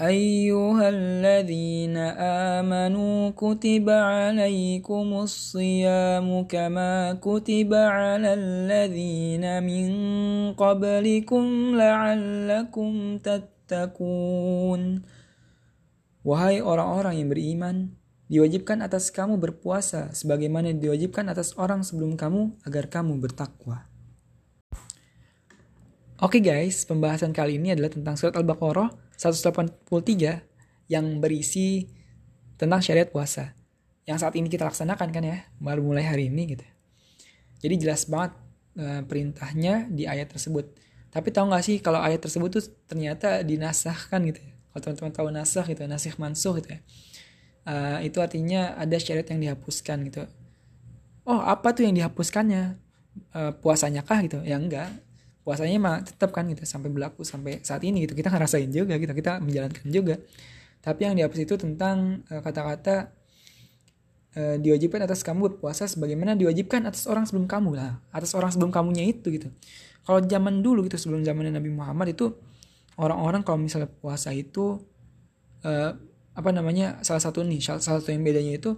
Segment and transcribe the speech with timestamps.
[0.00, 1.96] أيها الذين
[2.58, 9.88] آمنوا كتب عليكم الصيام كما كتب على الذين من
[10.54, 11.44] قبلكم
[11.76, 14.82] لعلكم تتقون
[16.22, 17.76] Wahai orang-orang yang beriman,
[18.30, 23.90] diwajibkan atas kamu berpuasa sebagaimana diwajibkan atas orang sebelum kamu agar kamu bertakwa.
[26.17, 28.89] Oke guys, pembahasan kali ini adalah tentang surat Al-Baqarah
[29.21, 31.93] 183 yang berisi
[32.57, 33.53] tentang syariat puasa.
[34.09, 36.65] Yang saat ini kita laksanakan kan ya, baru mulai hari ini gitu.
[37.61, 38.33] Jadi jelas banget
[38.81, 40.65] uh, perintahnya di ayat tersebut.
[41.13, 44.57] Tapi tahu nggak sih kalau ayat tersebut tuh ternyata dinasahkan gitu ya.
[44.73, 46.79] Kalau teman-teman tahu nasah gitu, nasih mansuh gitu ya.
[47.61, 50.25] Uh, itu artinya ada syariat yang dihapuskan gitu.
[51.29, 52.81] Oh apa tuh yang dihapuskannya?
[53.37, 54.41] Uh, puasanya kah gitu?
[54.41, 55.05] Ya enggak.
[55.47, 58.19] Puasanya mah tetap kan gitu sampai berlaku sampai saat ini gitu.
[58.19, 60.19] Kita ngerasain juga gitu, kita menjalankan juga.
[60.83, 63.15] Tapi yang dihapus itu tentang kata-kata
[64.37, 68.69] uh, diwajibkan atas kamu berpuasa sebagaimana diwajibkan atas orang sebelum kamu lah atas orang sebelum
[68.69, 69.49] kamunya itu gitu
[70.05, 72.31] kalau zaman dulu gitu sebelum zaman Nabi Muhammad itu
[73.01, 74.77] orang-orang kalau misalnya puasa itu
[75.65, 75.91] uh,
[76.37, 78.77] apa namanya salah satu nih salah satu yang bedanya itu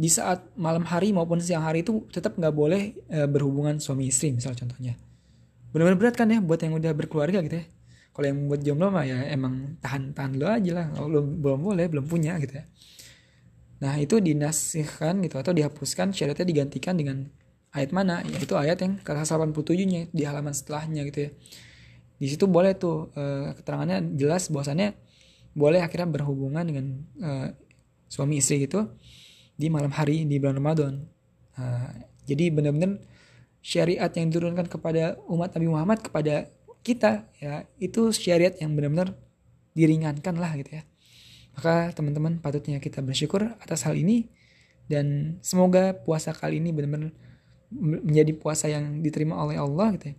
[0.00, 4.34] di saat malam hari maupun siang hari itu tetap nggak boleh uh, berhubungan suami istri
[4.34, 4.98] misal contohnya
[5.70, 7.66] benar-benar berat kan ya buat yang udah berkeluarga gitu ya.
[8.10, 10.86] Kalau yang buat jomblo mah ya emang tahan-tahan lo aja lah.
[10.92, 12.64] Kalau belum belum boleh belum punya gitu ya.
[13.80, 17.30] Nah itu dinasihkan gitu atau dihapuskan syaratnya digantikan dengan
[17.72, 18.20] ayat mana?
[18.26, 21.30] Yaitu ayat yang ke 87 nya di halaman setelahnya gitu ya.
[22.20, 24.92] Di situ boleh tuh uh, keterangannya jelas bahwasannya
[25.56, 26.84] boleh akhirnya berhubungan dengan
[27.24, 27.48] uh,
[28.10, 28.90] suami istri gitu
[29.56, 30.94] di malam hari di bulan Ramadan.
[31.56, 31.88] Uh,
[32.28, 33.00] jadi benar-benar
[33.60, 36.48] syariat yang diturunkan kepada umat Nabi Muhammad kepada
[36.80, 39.12] kita ya itu syariat yang benar-benar
[39.76, 40.82] diringankan lah gitu ya.
[41.56, 44.32] Maka teman-teman patutnya kita bersyukur atas hal ini
[44.88, 47.12] dan semoga puasa kali ini benar-benar
[47.70, 50.16] menjadi puasa yang diterima oleh Allah gitu ya.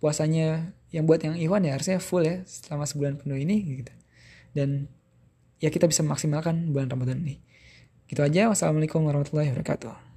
[0.00, 3.92] Puasanya yang buat yang Iwan ya harusnya full ya selama sebulan penuh ini gitu
[4.54, 4.90] dan
[5.62, 7.38] ya kita bisa memaksimalkan bulan Ramadan ini
[8.10, 10.09] gitu aja wassalamualaikum warahmatullahi wabarakatuh